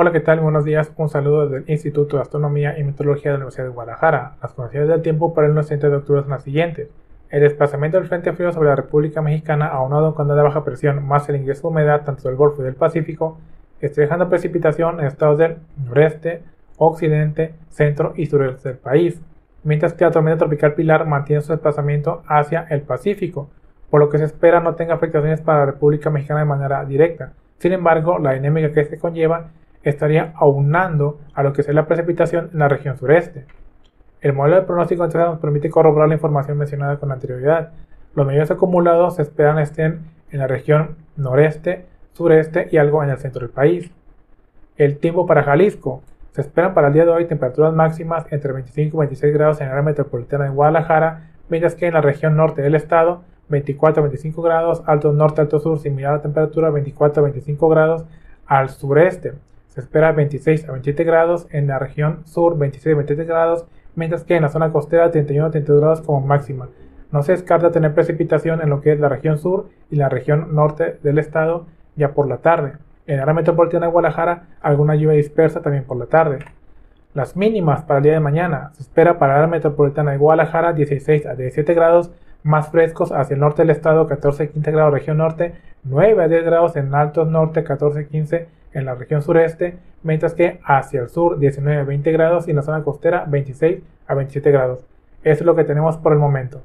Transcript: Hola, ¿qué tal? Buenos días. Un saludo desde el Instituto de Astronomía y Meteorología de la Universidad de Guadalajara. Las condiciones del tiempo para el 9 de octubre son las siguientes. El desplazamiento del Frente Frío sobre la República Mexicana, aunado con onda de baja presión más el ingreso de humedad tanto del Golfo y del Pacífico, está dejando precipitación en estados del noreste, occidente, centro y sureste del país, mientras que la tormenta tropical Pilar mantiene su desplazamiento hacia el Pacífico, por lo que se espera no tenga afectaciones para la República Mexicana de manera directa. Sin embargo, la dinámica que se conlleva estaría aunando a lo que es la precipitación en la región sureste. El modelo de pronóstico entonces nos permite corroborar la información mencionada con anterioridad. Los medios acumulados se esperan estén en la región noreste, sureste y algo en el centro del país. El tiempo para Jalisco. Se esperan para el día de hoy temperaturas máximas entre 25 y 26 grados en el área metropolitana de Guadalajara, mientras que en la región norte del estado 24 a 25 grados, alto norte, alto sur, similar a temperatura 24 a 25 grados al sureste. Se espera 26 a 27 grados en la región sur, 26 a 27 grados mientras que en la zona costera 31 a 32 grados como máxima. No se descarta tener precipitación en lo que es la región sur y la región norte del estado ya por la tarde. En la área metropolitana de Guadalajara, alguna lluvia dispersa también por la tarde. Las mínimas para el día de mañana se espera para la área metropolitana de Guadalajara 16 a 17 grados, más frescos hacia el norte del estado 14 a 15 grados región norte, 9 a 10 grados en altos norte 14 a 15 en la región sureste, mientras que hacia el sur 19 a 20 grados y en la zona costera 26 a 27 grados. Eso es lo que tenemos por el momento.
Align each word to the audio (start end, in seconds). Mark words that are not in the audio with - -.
Hola, 0.00 0.12
¿qué 0.12 0.20
tal? 0.20 0.38
Buenos 0.38 0.64
días. 0.64 0.92
Un 0.96 1.08
saludo 1.08 1.48
desde 1.48 1.56
el 1.56 1.70
Instituto 1.72 2.14
de 2.18 2.22
Astronomía 2.22 2.78
y 2.78 2.84
Meteorología 2.84 3.32
de 3.32 3.38
la 3.38 3.38
Universidad 3.38 3.64
de 3.64 3.70
Guadalajara. 3.70 4.36
Las 4.40 4.52
condiciones 4.52 4.88
del 4.88 5.02
tiempo 5.02 5.34
para 5.34 5.48
el 5.48 5.54
9 5.54 5.76
de 5.76 5.96
octubre 5.96 6.20
son 6.22 6.30
las 6.30 6.44
siguientes. 6.44 6.88
El 7.30 7.40
desplazamiento 7.40 7.98
del 7.98 8.06
Frente 8.06 8.32
Frío 8.32 8.52
sobre 8.52 8.68
la 8.68 8.76
República 8.76 9.22
Mexicana, 9.22 9.66
aunado 9.66 10.14
con 10.14 10.26
onda 10.26 10.36
de 10.36 10.42
baja 10.42 10.64
presión 10.64 11.04
más 11.04 11.28
el 11.28 11.34
ingreso 11.34 11.62
de 11.62 11.68
humedad 11.72 12.04
tanto 12.04 12.28
del 12.28 12.36
Golfo 12.36 12.62
y 12.62 12.66
del 12.66 12.76
Pacífico, 12.76 13.38
está 13.80 14.00
dejando 14.00 14.28
precipitación 14.28 15.00
en 15.00 15.06
estados 15.06 15.36
del 15.36 15.56
noreste, 15.84 16.42
occidente, 16.76 17.54
centro 17.70 18.12
y 18.14 18.26
sureste 18.26 18.68
del 18.68 18.78
país, 18.78 19.20
mientras 19.64 19.94
que 19.94 20.04
la 20.04 20.12
tormenta 20.12 20.38
tropical 20.38 20.74
Pilar 20.74 21.08
mantiene 21.08 21.42
su 21.42 21.50
desplazamiento 21.50 22.22
hacia 22.28 22.68
el 22.70 22.82
Pacífico, 22.82 23.50
por 23.90 23.98
lo 23.98 24.10
que 24.10 24.18
se 24.18 24.26
espera 24.26 24.60
no 24.60 24.76
tenga 24.76 24.94
afectaciones 24.94 25.40
para 25.40 25.58
la 25.58 25.66
República 25.66 26.08
Mexicana 26.08 26.38
de 26.38 26.46
manera 26.46 26.84
directa. 26.84 27.32
Sin 27.58 27.72
embargo, 27.72 28.20
la 28.20 28.34
dinámica 28.34 28.70
que 28.70 28.84
se 28.84 28.96
conlleva 28.96 29.48
estaría 29.88 30.32
aunando 30.36 31.20
a 31.34 31.42
lo 31.42 31.52
que 31.52 31.62
es 31.62 31.68
la 31.68 31.86
precipitación 31.86 32.50
en 32.52 32.58
la 32.58 32.68
región 32.68 32.96
sureste. 32.96 33.46
El 34.20 34.32
modelo 34.32 34.56
de 34.56 34.62
pronóstico 34.62 35.04
entonces 35.04 35.30
nos 35.30 35.40
permite 35.40 35.70
corroborar 35.70 36.08
la 36.08 36.14
información 36.14 36.58
mencionada 36.58 36.96
con 36.98 37.12
anterioridad. 37.12 37.72
Los 38.14 38.26
medios 38.26 38.50
acumulados 38.50 39.16
se 39.16 39.22
esperan 39.22 39.58
estén 39.58 40.00
en 40.30 40.40
la 40.40 40.46
región 40.46 40.96
noreste, 41.16 41.86
sureste 42.12 42.68
y 42.70 42.78
algo 42.78 43.02
en 43.04 43.10
el 43.10 43.18
centro 43.18 43.40
del 43.40 43.50
país. 43.50 43.90
El 44.76 44.98
tiempo 44.98 45.26
para 45.26 45.42
Jalisco. 45.42 46.02
Se 46.32 46.42
esperan 46.42 46.74
para 46.74 46.88
el 46.88 46.94
día 46.94 47.04
de 47.04 47.10
hoy 47.10 47.24
temperaturas 47.24 47.72
máximas 47.72 48.26
entre 48.30 48.52
25 48.52 48.96
y 48.96 48.98
26 48.98 49.34
grados 49.34 49.60
en 49.60 49.66
el 49.66 49.72
área 49.72 49.82
metropolitana 49.82 50.44
de 50.44 50.50
Guadalajara, 50.50 51.30
mientras 51.48 51.74
que 51.74 51.86
en 51.86 51.94
la 51.94 52.00
región 52.00 52.36
norte 52.36 52.62
del 52.62 52.76
estado 52.76 53.22
24 53.48 54.00
a 54.00 54.04
25 54.04 54.42
grados, 54.42 54.82
alto 54.86 55.12
norte, 55.12 55.40
alto 55.40 55.58
sur, 55.58 55.78
similar 55.78 56.14
a 56.14 56.22
temperatura 56.22 56.70
24 56.70 57.20
a 57.20 57.24
25 57.24 57.68
grados 57.68 58.04
al 58.46 58.68
sureste. 58.68 59.34
Se 59.68 59.80
espera 59.80 60.12
26 60.12 60.68
a 60.68 60.72
27 60.72 61.04
grados 61.04 61.46
en 61.50 61.66
la 61.68 61.78
región 61.78 62.26
sur, 62.26 62.58
26 62.58 62.94
a 62.94 62.96
27 62.96 63.24
grados 63.28 63.66
mientras 63.98 64.22
que 64.22 64.36
en 64.36 64.42
la 64.42 64.48
zona 64.48 64.70
costera 64.70 65.10
31 65.10 65.46
a 65.46 65.50
32 65.50 65.80
grados 65.80 66.00
como 66.02 66.20
máxima. 66.20 66.68
No 67.10 67.22
se 67.22 67.32
descarta 67.32 67.72
tener 67.72 67.94
precipitación 67.94 68.62
en 68.62 68.70
lo 68.70 68.80
que 68.80 68.92
es 68.92 69.00
la 69.00 69.08
región 69.08 69.38
sur 69.38 69.70
y 69.90 69.96
la 69.96 70.08
región 70.08 70.54
norte 70.54 70.98
del 71.02 71.18
estado 71.18 71.66
ya 71.96 72.12
por 72.12 72.28
la 72.28 72.38
tarde. 72.38 72.74
En 73.06 73.16
la 73.16 73.22
área 73.22 73.34
metropolitana 73.34 73.86
de 73.86 73.92
Guadalajara, 73.92 74.44
alguna 74.60 74.94
lluvia 74.94 75.16
dispersa 75.16 75.62
también 75.62 75.84
por 75.84 75.96
la 75.96 76.06
tarde. 76.06 76.38
Las 77.14 77.36
mínimas 77.36 77.82
para 77.82 77.98
el 77.98 78.04
día 78.04 78.12
de 78.12 78.20
mañana 78.20 78.70
se 78.74 78.82
espera 78.82 79.18
para 79.18 79.32
la 79.32 79.38
área 79.38 79.50
metropolitana 79.50 80.12
de 80.12 80.18
Guadalajara 80.18 80.74
16 80.74 81.26
a 81.26 81.34
17 81.34 81.74
grados, 81.74 82.12
más 82.44 82.68
frescos 82.68 83.10
hacia 83.10 83.34
el 83.34 83.40
norte 83.40 83.62
del 83.62 83.70
estado 83.70 84.06
14 84.06 84.44
a 84.44 84.46
15 84.46 84.70
grados 84.70 84.92
región 84.92 85.16
norte, 85.16 85.54
9 85.88 86.22
a 86.22 86.28
10 86.28 86.44
grados 86.44 86.76
en 86.76 86.94
altos 86.94 87.28
norte 87.28 87.64
14 87.64 88.00
a 88.00 88.04
15 88.06 88.48
en 88.72 88.84
la 88.84 88.94
región 88.94 89.22
sureste, 89.22 89.78
mientras 90.02 90.34
que 90.34 90.60
hacia 90.64 91.00
el 91.00 91.08
sur 91.08 91.38
19 91.38 91.80
a 91.80 91.84
20 91.84 92.12
grados 92.12 92.46
y 92.46 92.50
en 92.50 92.56
la 92.56 92.62
zona 92.62 92.84
costera 92.84 93.24
26 93.26 93.80
a 94.06 94.14
27 94.14 94.50
grados. 94.50 94.86
Eso 95.22 95.40
es 95.40 95.46
lo 95.46 95.56
que 95.56 95.64
tenemos 95.64 95.96
por 95.96 96.12
el 96.12 96.18
momento. 96.18 96.62